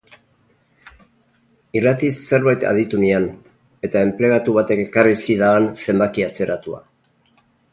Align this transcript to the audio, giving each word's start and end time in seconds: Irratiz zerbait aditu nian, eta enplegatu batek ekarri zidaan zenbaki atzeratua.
Irratiz 1.79 2.13
zerbait 2.31 2.65
aditu 2.69 3.01
nian, 3.03 3.27
eta 3.89 4.01
enplegatu 4.07 4.57
batek 4.57 4.83
ekarri 4.87 5.15
zidaan 5.27 5.69
zenbaki 5.85 6.27
atzeratua. 6.31 6.83